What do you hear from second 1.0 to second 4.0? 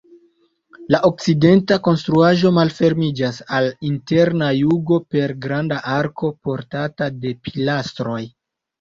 okcidenta konstruaĵo malfermiĝas al la